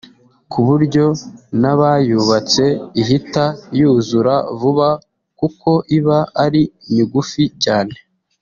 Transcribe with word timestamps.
kuburyo 0.51 1.05
n’abayubatse 1.61 2.65
ihita 3.01 3.45
yuzura 3.79 4.35
vuba 4.59 4.89
kuko 5.39 5.69
iba 5.97 6.17
ari 6.43 6.61
migufi 6.95 7.43
cyane 7.63 7.93